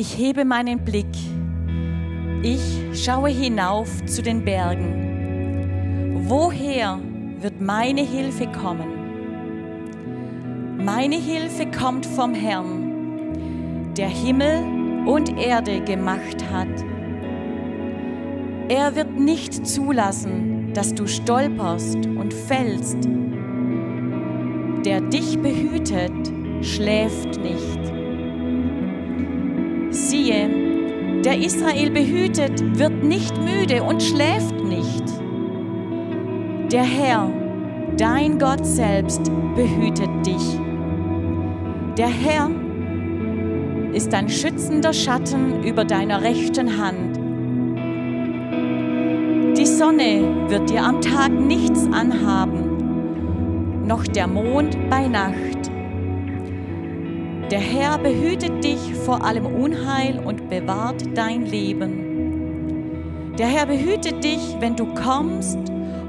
[0.00, 1.12] Ich hebe meinen Blick.
[2.42, 6.22] Ich schaue hinauf zu den Bergen.
[6.26, 6.98] Woher
[7.38, 8.88] wird meine Hilfe kommen?
[10.82, 16.82] Meine Hilfe kommt vom Herrn, der Himmel und Erde gemacht hat.
[18.70, 23.06] Er wird nicht zulassen, dass du stolperst und fällst.
[24.82, 26.32] Der dich behütet,
[26.62, 27.99] schläft nicht.
[31.24, 35.04] Der Israel behütet, wird nicht müde und schläft nicht.
[36.72, 37.30] Der Herr,
[37.96, 40.58] dein Gott selbst, behütet dich.
[41.98, 42.50] Der Herr
[43.92, 47.18] ist ein schützender Schatten über deiner rechten Hand.
[49.58, 55.59] Die Sonne wird dir am Tag nichts anhaben, noch der Mond bei Nacht.
[57.50, 63.34] Der Herr behütet dich vor allem Unheil und bewahrt dein Leben.
[63.36, 65.58] Der Herr behütet dich, wenn du kommst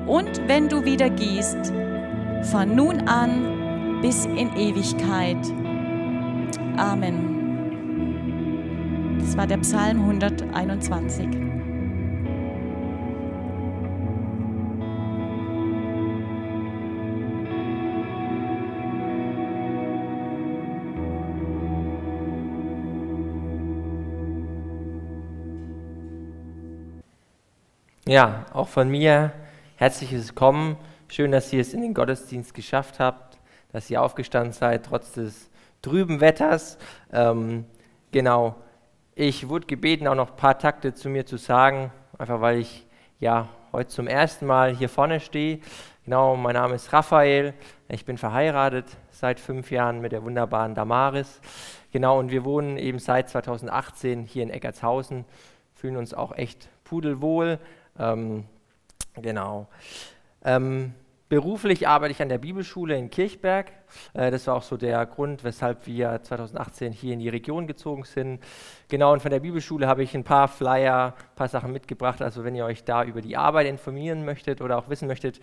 [0.06, 1.74] und wenn du wieder gehst,
[2.52, 5.38] von nun an bis in Ewigkeit.
[6.78, 7.32] Amen.
[9.20, 11.28] Das war der Psalm 121.
[28.12, 29.32] Ja, auch von mir
[29.78, 30.76] herzliches Willkommen.
[31.08, 33.40] Schön, dass ihr es in den Gottesdienst geschafft habt,
[33.72, 35.50] dass ihr aufgestanden seid, trotz des
[35.82, 36.78] trüben Wetters.
[37.14, 37.64] Ähm,
[38.12, 38.58] genau,
[39.16, 42.86] ich wurde gebeten, auch noch ein paar Takte zu mir zu sagen, einfach weil ich
[43.22, 45.62] ja heute zum ersten Mal hier vorne stehe.
[46.04, 47.54] Genau, mein Name ist Raphael,
[47.88, 51.40] ich bin verheiratet seit fünf Jahren mit der wunderbaren Damaris.
[51.94, 55.24] Genau, und wir wohnen eben seit 2018 hier in Eckertshausen,
[55.76, 57.58] fühlen uns auch echt pudelwohl,
[58.02, 58.46] ähm,
[59.14, 59.68] genau.
[60.44, 60.94] Ähm,
[61.30, 63.72] beruflich arbeite ich an der Bibelschule in Kirchberg.
[64.14, 68.04] Äh, das war auch so der Grund, weshalb wir 2018 hier in die Region gezogen
[68.04, 68.42] sind.
[68.90, 72.22] Genau, und von der Bibelschule habe ich ein paar Flyer, ein paar Sachen mitgebracht.
[72.22, 75.40] Also wenn ihr euch da über die Arbeit informieren möchtet oder auch wissen möchtet,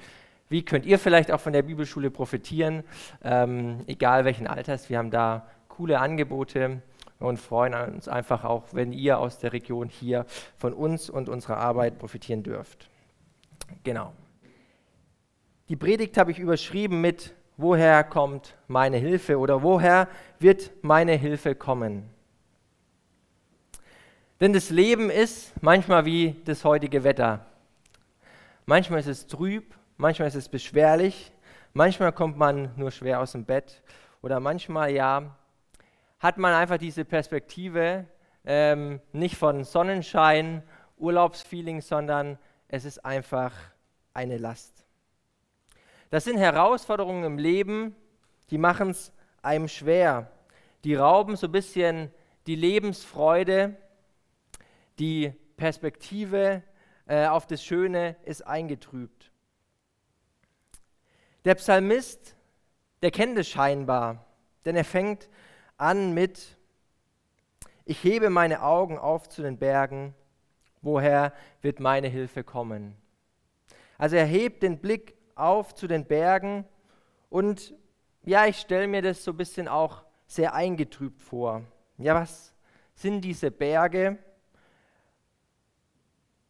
[0.48, 2.82] wie könnt ihr vielleicht auch von der Bibelschule profitieren,
[3.22, 6.82] ähm, egal welchen Alters, wir haben da coole Angebote
[7.18, 11.56] und freuen uns einfach auch, wenn ihr aus der Region hier von uns und unserer
[11.56, 12.88] Arbeit profitieren dürft.
[13.84, 14.12] Genau.
[15.68, 20.06] Die Predigt habe ich überschrieben mit Woher kommt meine Hilfe oder woher
[20.38, 22.08] wird meine Hilfe kommen?
[24.40, 27.44] Denn das Leben ist manchmal wie das heutige Wetter.
[28.64, 31.32] Manchmal ist es trüb, manchmal ist es beschwerlich,
[31.72, 33.82] manchmal kommt man nur schwer aus dem Bett
[34.22, 35.36] oder manchmal ja
[36.18, 38.06] hat man einfach diese Perspektive
[38.44, 40.62] ähm, nicht von Sonnenschein,
[40.96, 43.52] Urlaubsfeeling, sondern es ist einfach
[44.14, 44.84] eine Last.
[46.10, 47.94] Das sind Herausforderungen im Leben,
[48.50, 49.12] die machen es
[49.42, 50.30] einem schwer.
[50.84, 52.10] Die rauben so ein bisschen
[52.46, 53.76] die Lebensfreude,
[54.98, 56.62] die Perspektive
[57.06, 59.30] äh, auf das Schöne ist eingetrübt.
[61.44, 62.34] Der Psalmist,
[63.02, 64.24] der kennt es scheinbar,
[64.64, 65.28] denn er fängt
[65.78, 66.58] an mit,
[67.84, 70.14] ich hebe meine Augen auf zu den Bergen,
[70.82, 72.96] woher wird meine Hilfe kommen?
[73.96, 76.64] Also er hebt den Blick auf zu den Bergen
[77.30, 77.74] und
[78.24, 81.62] ja, ich stelle mir das so ein bisschen auch sehr eingetrübt vor.
[81.96, 82.54] Ja, was
[82.94, 84.18] sind diese Berge?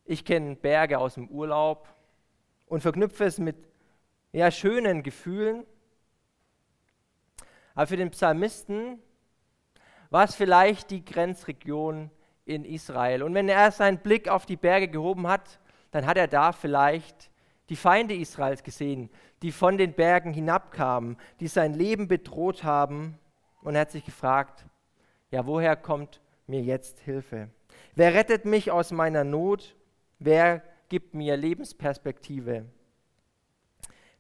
[0.05, 1.89] Ich kenne Berge aus dem Urlaub
[2.67, 3.57] und verknüpfe es mit
[4.33, 5.65] ja, schönen Gefühlen.
[7.75, 9.01] Aber für den Psalmisten
[10.11, 12.11] war es vielleicht die Grenzregion
[12.45, 13.23] in Israel.
[13.23, 15.61] Und wenn er seinen Blick auf die Berge gehoben hat,
[15.91, 17.31] dann hat er da vielleicht
[17.69, 19.11] die Feinde Israels gesehen,
[19.43, 23.19] die von den Bergen hinabkamen, die sein Leben bedroht haben.
[23.63, 24.65] Und er hat sich gefragt,
[25.31, 27.51] ja, woher kommt mir jetzt Hilfe?
[27.95, 29.77] Wer rettet mich aus meiner Not?
[30.19, 32.65] Wer gibt mir Lebensperspektive?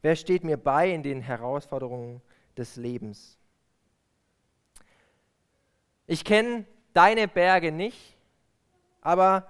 [0.02, 2.20] Wer steht mir bei in den Herausforderungen
[2.56, 3.38] des Lebens?
[6.10, 6.64] Ich kenne
[6.94, 8.16] deine Berge nicht,
[9.02, 9.46] aber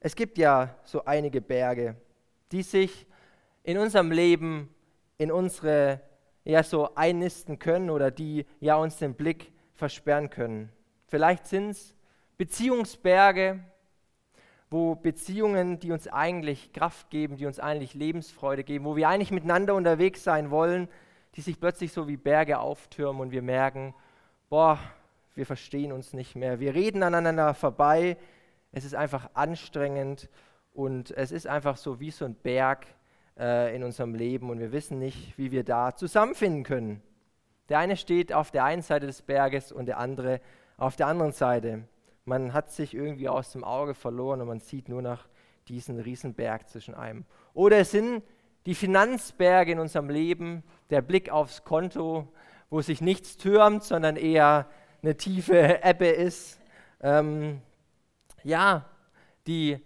[0.00, 1.94] es gibt ja so einige Berge,
[2.50, 3.06] die sich
[3.62, 4.74] in unserem Leben
[5.18, 6.00] in unsere
[6.42, 10.72] ja so einnisten können oder die ja uns den Blick versperren können.
[11.06, 11.94] Vielleicht sind es
[12.38, 13.60] Beziehungsberge,
[14.70, 19.30] wo Beziehungen, die uns eigentlich Kraft geben, die uns eigentlich Lebensfreude geben, wo wir eigentlich
[19.30, 20.88] miteinander unterwegs sein wollen,
[21.36, 23.94] die sich plötzlich so wie Berge auftürmen und wir merken,
[24.48, 24.80] boah,
[25.38, 28.16] wir verstehen uns nicht mehr, wir reden aneinander vorbei,
[28.72, 30.28] es ist einfach anstrengend
[30.72, 32.86] und es ist einfach so wie so ein Berg
[33.38, 37.02] äh, in unserem Leben und wir wissen nicht, wie wir da zusammenfinden können.
[37.68, 40.40] Der eine steht auf der einen Seite des Berges und der andere
[40.76, 41.84] auf der anderen Seite.
[42.24, 45.28] Man hat sich irgendwie aus dem Auge verloren und man sieht nur noch
[45.68, 47.24] diesen Riesenberg zwischen einem.
[47.54, 48.24] Oder es sind
[48.66, 52.26] die Finanzberge in unserem Leben, der Blick aufs Konto,
[52.70, 54.66] wo sich nichts türmt, sondern eher
[55.02, 56.58] eine tiefe Ebbe ist.
[57.00, 57.60] Ähm,
[58.42, 58.84] ja,
[59.46, 59.78] die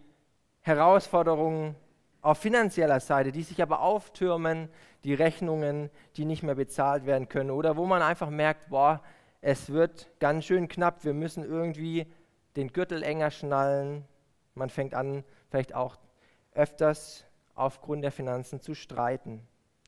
[0.61, 1.77] Herausforderungen
[2.21, 4.69] auf finanzieller Seite, die sich aber auftürmen,
[5.05, 9.03] die Rechnungen, die nicht mehr bezahlt werden können oder wo man einfach merkt, boah,
[9.41, 12.07] es wird ganz schön knapp, wir müssen irgendwie
[12.55, 14.05] den Gürtel enger schnallen.
[14.55, 15.97] Man fängt an, vielleicht auch
[16.55, 17.25] öfters
[17.55, 19.43] aufgrund der Finanzen zu streiten.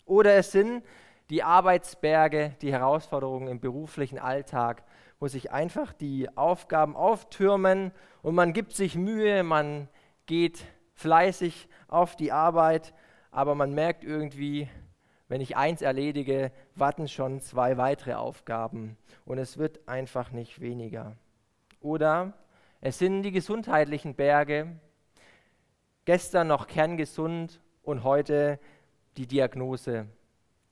[0.07, 0.83] Oder es sind
[1.31, 4.83] die Arbeitsberge, die Herausforderungen im beruflichen Alltag,
[5.21, 9.89] wo sich einfach die Aufgaben auftürmen und man gibt sich Mühe, man
[10.27, 10.65] geht
[10.95, 12.95] fleißig auf die Arbeit,
[13.31, 14.69] aber man merkt irgendwie,
[15.29, 21.17] wenn ich eins erledige, warten schon zwei weitere Aufgaben und es wird einfach nicht weniger.
[21.81, 22.35] Oder
[22.81, 24.79] es sind die gesundheitlichen Berge,
[26.05, 28.59] gestern noch kerngesund und heute
[29.17, 30.07] die Diagnose,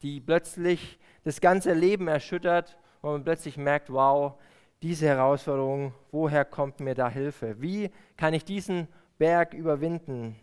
[0.03, 4.34] die plötzlich das ganze Leben erschüttert und man plötzlich merkt, wow,
[4.82, 7.60] diese Herausforderung, woher kommt mir da Hilfe?
[7.60, 8.88] Wie kann ich diesen
[9.19, 10.37] Berg überwinden?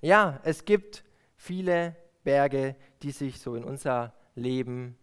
[0.00, 1.04] Ja, es gibt
[1.36, 4.96] viele Berge, die sich so in unser Leben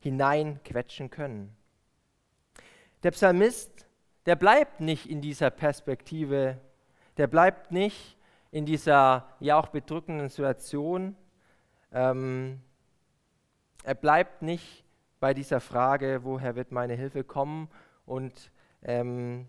[0.00, 1.56] hineinquetschen können.
[3.02, 3.86] Der Psalmist,
[4.26, 6.58] der bleibt nicht in dieser Perspektive,
[7.16, 8.16] der bleibt nicht
[8.50, 11.16] in dieser ja auch bedrückenden Situation.
[11.92, 12.60] Ähm,
[13.84, 14.84] er bleibt nicht
[15.20, 17.68] bei dieser Frage, woher wird meine Hilfe kommen
[18.06, 18.50] und
[18.82, 19.46] ähm,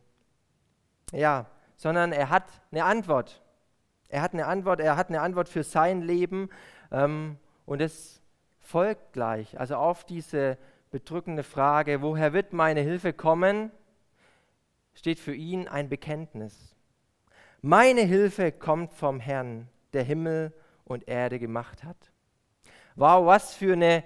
[1.14, 1.48] ja,
[1.78, 3.42] sondern er hat eine Antwort.
[4.10, 6.50] Er hat eine Antwort, er hat eine Antwort für sein Leben
[6.92, 8.22] ähm, und es
[8.60, 9.60] folgt gleich.
[9.60, 10.58] Also auf diese
[10.92, 13.72] bedrückende Frage, woher wird meine Hilfe kommen,
[14.94, 16.76] steht für ihn ein Bekenntnis.
[17.62, 20.54] Meine Hilfe kommt vom Herrn, der Himmel
[20.84, 22.12] und Erde gemacht hat.
[22.96, 24.04] Wow, was für eine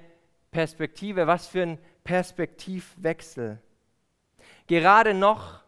[0.56, 3.60] Perspektive, was für ein Perspektivwechsel.
[4.68, 5.60] Gerade noch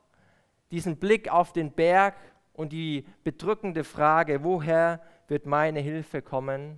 [0.72, 2.16] diesen Blick auf den Berg
[2.54, 6.78] und die bedrückende Frage, woher wird meine Hilfe kommen?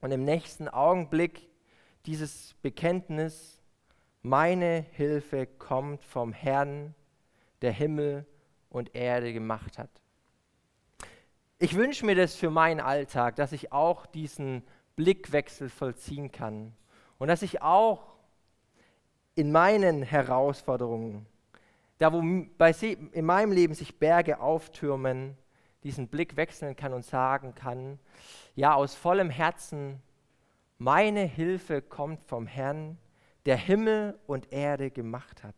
[0.00, 1.50] Und im nächsten Augenblick
[2.06, 3.60] dieses Bekenntnis,
[4.22, 6.94] meine Hilfe kommt vom Herrn,
[7.60, 8.24] der Himmel
[8.70, 9.90] und Erde gemacht hat.
[11.58, 14.62] Ich wünsche mir das für meinen Alltag, dass ich auch diesen
[14.96, 16.72] Blickwechsel vollziehen kann
[17.18, 18.14] und dass ich auch
[19.34, 21.26] in meinen Herausforderungen,
[21.98, 22.22] da wo
[22.56, 22.70] bei,
[23.12, 25.36] in meinem Leben sich Berge auftürmen,
[25.82, 27.98] diesen Blick wechseln kann und sagen kann,
[28.54, 30.02] ja, aus vollem Herzen,
[30.78, 32.98] meine Hilfe kommt vom Herrn,
[33.46, 35.54] der Himmel und Erde gemacht hat.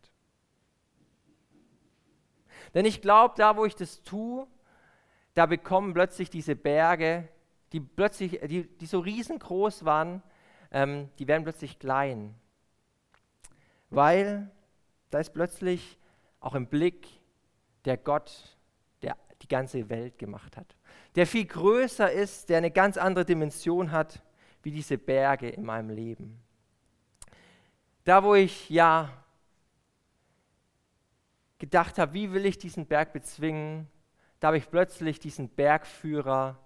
[2.75, 4.47] Denn ich glaube, da wo ich das tue,
[5.35, 7.29] da bekommen plötzlich diese Berge,
[7.73, 10.23] die plötzlich, die, die so riesengroß waren,
[10.71, 12.35] ähm, die werden plötzlich klein.
[13.91, 14.51] Weil
[15.11, 15.99] da ist plötzlich
[16.41, 17.07] auch im Blick
[17.85, 18.57] der Gott,
[19.03, 20.77] der die ganze Welt gemacht hat.
[21.17, 24.23] Der viel größer ist, der eine ganz andere Dimension hat,
[24.63, 26.41] wie diese Berge in meinem Leben.
[28.05, 29.11] Da, wo ich ja
[31.59, 33.89] gedacht habe, wie will ich diesen Berg bezwingen,
[34.39, 36.59] da habe ich plötzlich diesen Bergführer,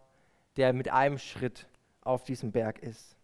[0.56, 1.66] der mit einem Schritt
[2.02, 3.16] auf diesem Berg ist,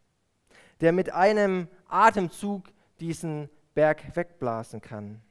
[0.81, 2.65] der mit einem Atemzug
[3.01, 5.23] diesen Berg wegblasen kann.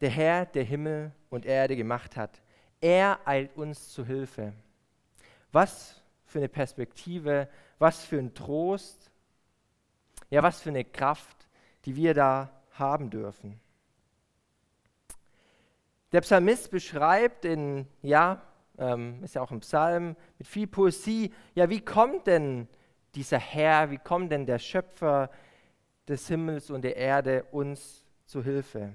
[0.00, 2.42] Der Herr, der Himmel und Erde gemacht hat,
[2.80, 4.52] er eilt uns zu Hilfe.
[5.52, 9.10] Was für eine Perspektive, was für ein Trost,
[10.30, 11.48] ja, was für eine Kraft,
[11.84, 13.60] die wir da haben dürfen.
[16.10, 18.42] Der Psalmist beschreibt in, ja,
[18.82, 22.68] ähm, ist ja auch im Psalm mit viel Poesie, ja, wie kommt denn
[23.14, 25.30] dieser Herr, wie kommt denn der Schöpfer
[26.08, 28.92] des Himmels und der Erde uns zu Hilfe?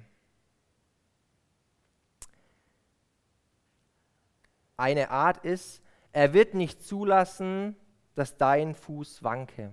[4.76, 7.76] Eine Art ist, er wird nicht zulassen,
[8.14, 9.72] dass dein Fuß wanke.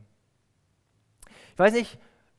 [1.52, 1.99] Ich weiß nicht,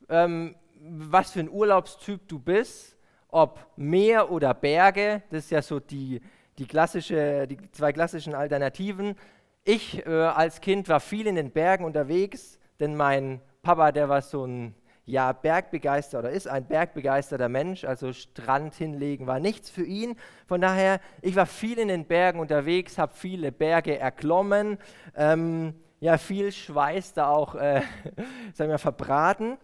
[0.10, 5.80] ähm, was für ein Urlaubstyp du bist, ob Meer oder Berge, das ist ja so
[5.80, 6.22] die,
[6.58, 9.16] die, klassische, die zwei klassischen Alternativen.
[9.64, 14.22] Ich äh, als Kind war viel in den Bergen unterwegs, denn mein Papa, der war
[14.22, 19.86] so ein ja bergbegeisterter oder ist ein bergbegeisterter Mensch, also Strand hinlegen war nichts für
[19.86, 20.16] ihn.
[20.48, 24.78] Von daher, ich war viel in den Bergen unterwegs, habe viele Berge erklommen,
[25.16, 27.82] ähm, ja viel Schweiß da auch, äh,
[28.54, 29.58] sagen wir, verbraten.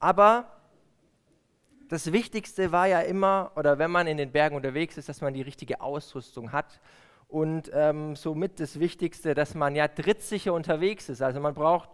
[0.00, 0.59] Aber
[1.90, 5.34] das Wichtigste war ja immer, oder wenn man in den Bergen unterwegs ist, dass man
[5.34, 6.80] die richtige Ausrüstung hat.
[7.26, 11.20] Und ähm, somit das Wichtigste, dass man ja trittsicher unterwegs ist.
[11.20, 11.90] Also man braucht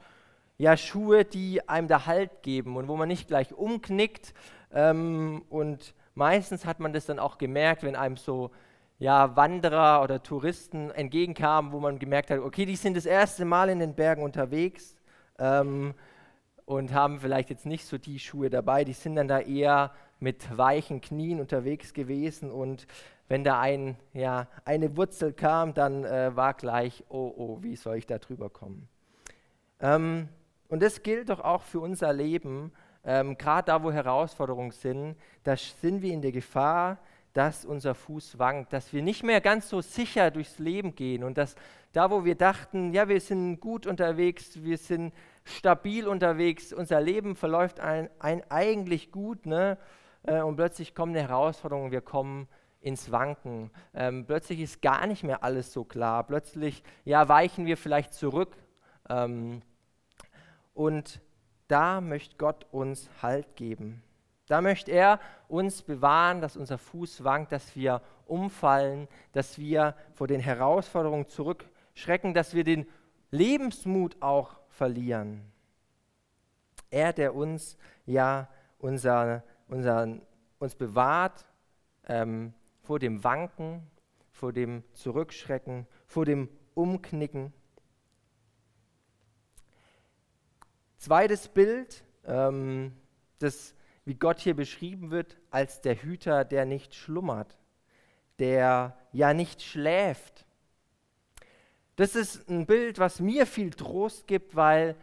[0.59, 4.35] ja Schuhe, die einem da Halt geben und wo man nicht gleich umknickt.
[4.71, 8.51] Ähm, und meistens hat man das dann auch gemerkt, wenn einem so
[8.99, 13.71] ja, Wanderer oder Touristen entgegenkamen, wo man gemerkt hat, okay, die sind das erste Mal
[13.71, 14.97] in den Bergen unterwegs
[15.39, 15.95] ähm,
[16.67, 18.85] und haben vielleicht jetzt nicht so die Schuhe dabei.
[18.85, 22.87] Die sind dann da eher mit weichen Knien unterwegs gewesen und
[23.29, 27.97] wenn da ein, ja, eine Wurzel kam, dann äh, war gleich, oh, oh, wie soll
[27.97, 28.89] ich da drüber kommen?
[29.81, 30.29] Ähm,
[30.69, 32.73] und das gilt doch auch für unser Leben,
[33.05, 36.99] ähm, gerade da, wo Herausforderungen sind, da sind wir in der Gefahr,
[37.33, 41.37] dass unser Fuß wankt, dass wir nicht mehr ganz so sicher durchs Leben gehen und
[41.37, 41.55] dass
[41.93, 45.13] da, wo wir dachten, ja, wir sind gut unterwegs, wir sind
[45.47, 49.79] stabil unterwegs, unser Leben verläuft ein, ein eigentlich gut, ne?
[50.25, 52.49] Äh, und plötzlich kommen eine Herausforderung, wir kommen
[52.81, 53.71] ins Wanken.
[53.95, 56.25] Ähm, plötzlich ist gar nicht mehr alles so klar.
[56.25, 58.57] Plötzlich, ja, weichen wir vielleicht zurück.
[59.09, 59.63] Ähm,
[60.75, 61.21] und
[61.69, 64.03] da möchte Gott uns Halt geben.
[64.47, 70.29] Da möchte er uns bewahren, dass unser Fuß wankt, dass wir umfallen, dass wir vor
[70.29, 72.87] den Herausforderungen zurückschrecken, dass wir den
[73.31, 75.41] Lebensmut auch verlieren.
[76.91, 80.21] Er, der uns ja unser, unser,
[80.59, 81.47] uns bewahrt
[82.07, 83.83] ähm, vor dem Wanken,
[84.31, 87.53] vor dem Zurückschrecken, vor dem Umknicken.
[90.99, 92.93] Zweites Bild, ähm,
[93.39, 97.59] das, wie Gott hier beschrieben wird, als der Hüter, der nicht schlummert,
[98.39, 100.46] der ja nicht schläft.
[101.97, 104.97] Das ist ein Bild, was mir viel Trost gibt, weil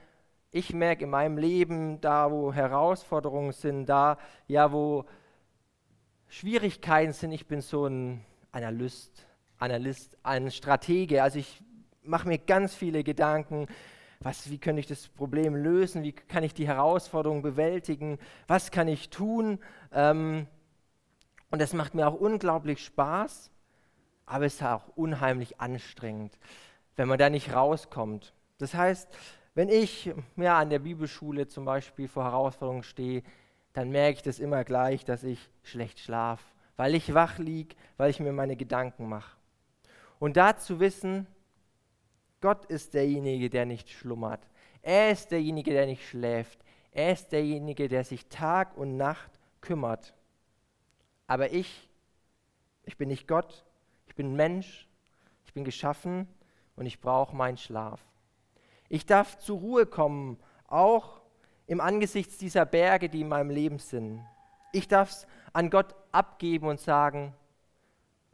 [0.52, 5.06] ich merke in meinem Leben, da wo Herausforderungen sind, da ja wo
[6.28, 9.26] Schwierigkeiten sind, ich bin so ein Analyst,
[9.58, 11.24] Analyst, ein Stratege.
[11.24, 11.64] Also ich
[12.04, 13.66] mache mir ganz viele Gedanken,
[14.20, 18.88] was, wie könnte ich das Problem lösen, wie kann ich die Herausforderung bewältigen, was kann
[18.88, 19.58] ich tun.
[19.92, 20.46] Ähm,
[21.50, 23.50] und das macht mir auch unglaublich Spaß,
[24.28, 26.38] aber es ist auch unheimlich anstrengend,
[26.96, 28.34] wenn man da nicht rauskommt.
[28.58, 29.10] Das heißt,
[29.56, 33.24] wenn ich ja, an der Bibelschule zum Beispiel vor Herausforderungen stehe,
[33.74, 36.44] dann merke ich das immer gleich, dass ich schlecht schlafe,
[36.76, 39.38] weil ich wach liege, weil ich mir meine Gedanken mache.
[40.20, 41.28] Und da zu wissen,
[42.42, 44.48] Gott ist derjenige, der nicht schlummert.
[44.82, 46.60] Er ist derjenige, der nicht schläft.
[46.92, 49.32] Er ist derjenige, der sich Tag und Nacht
[49.62, 50.14] kümmert.
[51.26, 51.90] Aber ich,
[52.84, 53.66] ich bin nicht Gott,
[54.08, 54.88] ich bin Mensch,
[55.46, 56.28] ich bin geschaffen
[56.76, 58.02] und ich brauche meinen Schlaf.
[58.90, 60.38] Ich darf zur Ruhe kommen,
[60.68, 61.22] auch
[61.68, 64.26] im Angesicht dieser Berge, die in meinem Leben sind.
[64.72, 67.34] Ich darf es an Gott abgeben und sagen,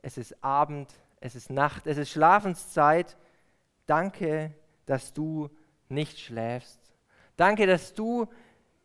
[0.02, 3.18] es ist Abend, es ist Nacht, es ist Schlafenszeit
[3.90, 4.54] Danke,
[4.86, 5.50] dass du
[5.88, 6.80] nicht schläfst.
[7.38, 8.28] Danke, dass du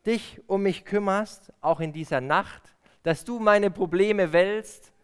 [0.07, 2.63] dich um mich kümmerst, auch in dieser Nacht,
[3.03, 4.95] dass du meine Probleme wälzt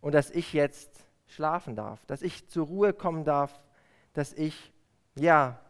[0.00, 3.60] und dass ich jetzt schlafen darf, dass ich zur Ruhe kommen darf,
[4.14, 4.72] dass ich,
[5.16, 5.60] ja,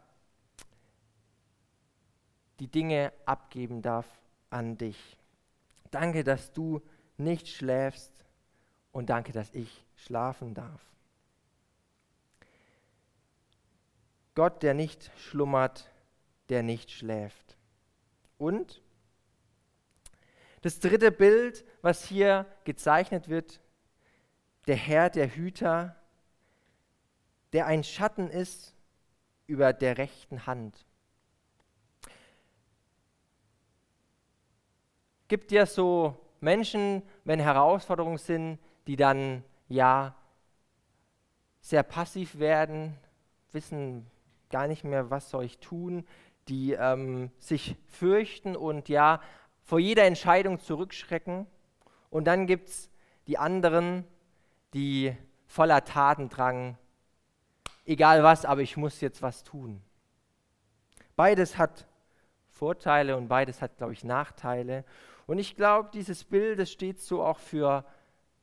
[2.60, 4.06] die Dinge abgeben darf
[4.50, 5.18] an dich.
[5.90, 6.80] Danke, dass du
[7.16, 8.12] nicht schläfst
[8.92, 10.80] und danke, dass ich schlafen darf.
[14.34, 15.90] Gott, der nicht schlummert,
[16.48, 17.56] der nicht schläft.
[18.38, 18.82] Und
[20.62, 23.60] das dritte Bild, was hier gezeichnet wird,
[24.66, 25.96] der Herr, der Hüter,
[27.54, 28.74] der ein Schatten ist
[29.46, 30.84] über der rechten Hand.
[35.28, 38.58] Gibt ja so Menschen, wenn Herausforderungen sind,
[38.88, 40.16] die dann ja
[41.60, 42.98] sehr passiv werden,
[43.52, 44.10] wissen,
[44.50, 46.06] gar nicht mehr, was soll ich tun,
[46.48, 49.22] die ähm, sich fürchten und ja
[49.62, 51.46] vor jeder Entscheidung zurückschrecken.
[52.10, 52.90] Und dann gibt es
[53.28, 54.04] die anderen,
[54.74, 56.76] die voller Tatendrang,
[57.84, 59.82] egal was, aber ich muss jetzt was tun.
[61.16, 61.86] Beides hat
[62.50, 64.84] Vorteile und beides hat, glaube ich, Nachteile.
[65.26, 67.84] Und ich glaube, dieses Bild, das steht so auch für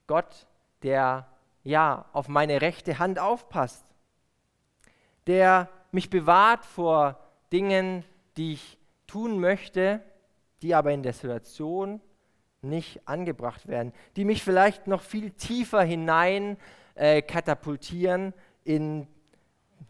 [0.07, 0.47] Gott,
[0.83, 1.27] der
[1.63, 3.85] ja auf meine rechte Hand aufpasst,
[5.27, 7.19] der mich bewahrt vor
[7.51, 8.03] Dingen,
[8.37, 10.01] die ich tun möchte,
[10.61, 12.01] die aber in der Situation
[12.61, 16.57] nicht angebracht werden, die mich vielleicht noch viel tiefer hinein
[16.95, 18.33] äh, katapultieren
[18.63, 19.07] in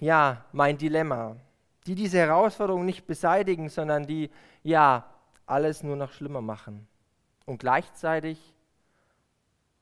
[0.02, 1.38] ja, mein Dilemma,
[1.86, 4.32] die diese Herausforderung nicht beseitigen, sondern die
[4.64, 5.06] ja
[5.46, 6.88] alles nur noch schlimmer machen.
[7.46, 8.56] Und gleichzeitig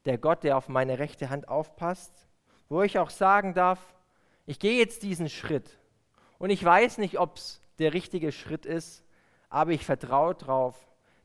[0.06, 2.12] der Gott, der auf meine rechte Hand aufpasst,
[2.68, 3.96] wo ich auch sagen darf,
[4.46, 5.80] ich gehe jetzt diesen Schritt
[6.38, 9.06] und ich weiß nicht, ob es der richtige Schritt ist,
[9.50, 10.76] aber ich vertraue darauf,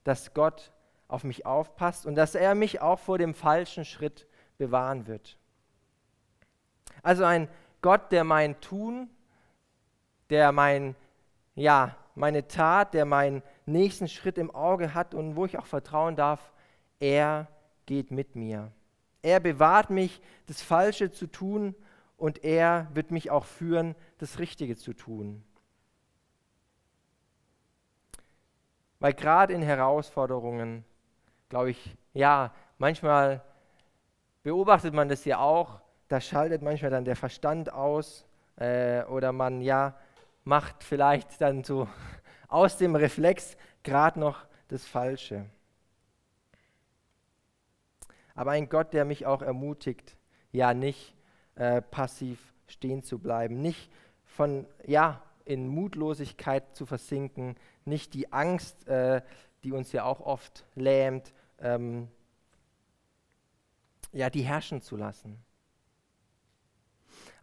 [0.05, 0.73] dass Gott
[1.09, 5.37] auf mich aufpasst und dass er mich auch vor dem falschen Schritt bewahren wird.
[7.03, 7.49] Also ein
[7.85, 9.11] Gott, der mein Tun,
[10.31, 10.97] der mein,
[11.55, 16.17] ja, meine Tat, der meinen nächsten Schritt im Auge hat und wo ich auch vertrauen
[16.17, 16.55] darf,
[16.99, 17.47] er
[17.85, 18.73] geht mit mir.
[19.21, 21.75] Er bewahrt mich, das Falsche zu tun
[22.17, 25.45] und er wird mich auch führen, das Richtige zu tun.
[28.99, 30.87] Weil gerade in Herausforderungen,
[31.51, 33.45] glaube ich, ja, manchmal
[34.43, 39.61] beobachtet man das ja auch, da schaltet manchmal dann der Verstand aus äh, oder man
[39.61, 39.97] ja
[40.45, 41.89] macht vielleicht dann so
[42.49, 45.47] aus dem Reflex gerade noch das Falsche.
[48.35, 50.17] Aber ein Gott, der mich auch ermutigt,
[50.51, 51.15] ja nicht
[51.55, 53.91] äh, passiv stehen zu bleiben, nicht
[54.25, 59.23] von ja in Mutlosigkeit zu versinken, nicht die Angst, äh,
[59.63, 62.09] die uns ja auch oft lähmt, ähm,
[64.13, 65.44] ja die herrschen zu lassen.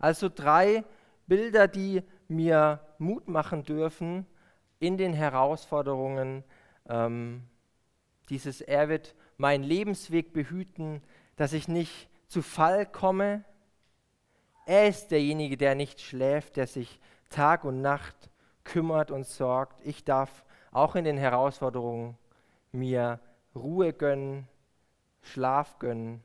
[0.01, 0.83] Also drei
[1.27, 4.25] Bilder, die mir Mut machen dürfen
[4.79, 6.43] in den Herausforderungen.
[6.89, 7.43] Ähm,
[8.29, 11.03] dieses, er wird meinen Lebensweg behüten,
[11.35, 13.43] dass ich nicht zu Fall komme.
[14.65, 18.31] Er ist derjenige, der nicht schläft, der sich Tag und Nacht
[18.63, 19.85] kümmert und sorgt.
[19.85, 22.17] Ich darf auch in den Herausforderungen
[22.71, 23.19] mir
[23.53, 24.47] Ruhe gönnen,
[25.21, 26.23] Schlaf gönnen.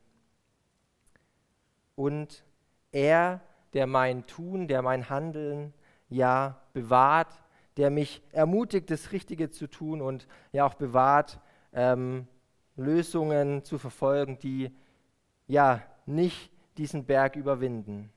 [1.94, 2.42] Und
[2.90, 3.42] er
[3.76, 5.74] der mein Tun, der mein Handeln
[6.08, 7.28] ja bewahrt,
[7.76, 11.38] der mich ermutigt, das Richtige zu tun und ja auch bewahrt,
[11.74, 12.26] ähm,
[12.76, 14.74] Lösungen zu verfolgen, die
[15.46, 18.10] ja nicht diesen Berg überwinden.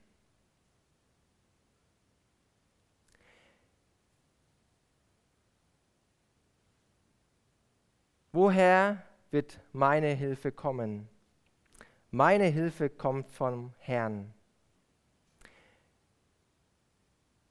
[8.32, 11.10] Woher wird meine Hilfe kommen?
[12.12, 14.34] Meine Hilfe kommt vom Herrn.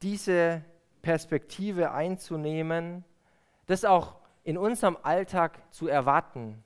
[0.03, 0.65] Diese
[1.03, 3.05] Perspektive einzunehmen,
[3.67, 6.63] das auch in unserem Alltag zu erwarten.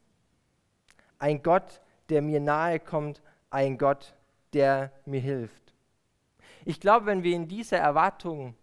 [1.18, 4.14] Ein Gott, der mir nahe kommt, ein Gott,
[4.52, 5.74] der mir hilft.
[6.64, 8.54] Ich glaube, wenn wir in dieser Erwartung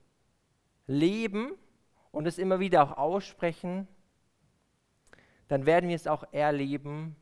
[0.88, 1.52] leben
[2.12, 3.88] und es immer wieder auch aussprechen,
[5.48, 7.16] dann werden wir es auch erleben,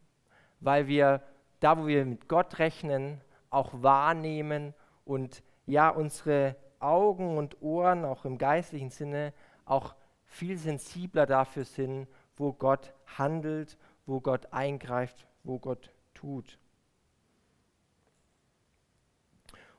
[0.60, 1.23] weil wir
[1.60, 4.73] da, wo wir mit Gott rechnen, auch wahrnehmen
[5.05, 9.33] und ja unsere Augen und Ohren, auch im geistlichen Sinne,
[9.65, 16.59] auch viel sensibler dafür sind, wo Gott handelt, wo Gott eingreift, wo Gott tut.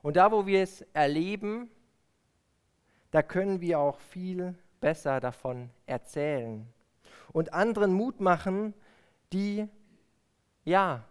[0.03, 1.71] Und da, wo wir es erleben,
[3.11, 6.67] da können wir auch viel besser davon erzählen
[7.33, 8.75] und anderen Mut machen,
[9.33, 9.69] die
[10.65, 11.05] ja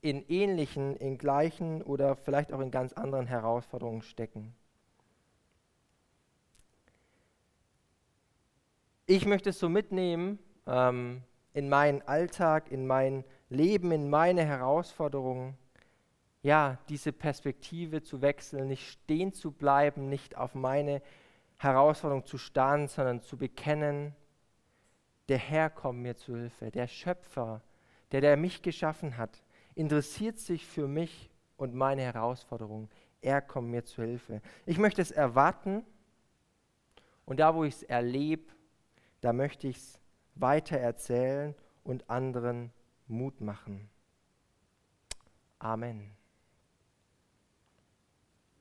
[0.00, 4.54] in ähnlichen, in gleichen oder vielleicht auch in ganz anderen Herausforderungen stecken.
[9.08, 11.22] Ich möchte es so mitnehmen ähm,
[11.54, 15.56] in meinen Alltag, in mein Leben, in meine Herausforderungen.
[16.42, 21.02] Ja, diese Perspektive zu wechseln, nicht stehen zu bleiben, nicht auf meine
[21.56, 24.14] Herausforderung zu starren, sondern zu bekennen,
[25.28, 27.62] der Herr kommt mir zu Hilfe, der Schöpfer,
[28.12, 29.42] der, der mich geschaffen hat,
[29.74, 32.90] interessiert sich für mich und meine Herausforderungen.
[33.22, 34.42] Er kommt mir zu Hilfe.
[34.66, 35.82] Ich möchte es erwarten
[37.24, 38.57] und da, wo ich es erlebe,
[39.20, 40.00] da möchte ich es
[40.34, 41.54] weiter erzählen
[41.84, 42.72] und anderen
[43.06, 43.90] Mut machen.
[45.58, 46.17] Amen.